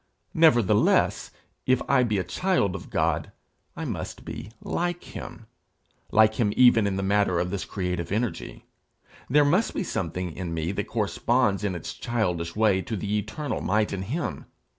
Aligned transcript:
Nevertheless, 0.33 1.29
if 1.67 1.79
I 1.87 2.01
be 2.01 2.17
a 2.17 2.23
child 2.23 2.73
of 2.75 2.89
God, 2.89 3.31
I 3.77 3.85
must 3.85 4.25
be 4.25 4.49
like 4.59 5.03
him, 5.03 5.45
like 6.11 6.39
him 6.39 6.51
even 6.57 6.87
in 6.87 6.95
the 6.95 7.03
matter 7.03 7.39
of 7.39 7.51
this 7.51 7.65
creative 7.65 8.11
energy. 8.11 8.65
There 9.29 9.45
must 9.45 9.75
be 9.75 9.83
something 9.83 10.31
in 10.35 10.55
me 10.55 10.71
that 10.71 10.87
corresponds 10.87 11.63
in 11.63 11.75
its 11.75 11.93
childish 11.93 12.55
way 12.55 12.81
to 12.81 12.95
the 12.97 13.15
eternal 13.19 13.61
might 13.61 13.93
in 13.93 14.01
him. 14.01 14.47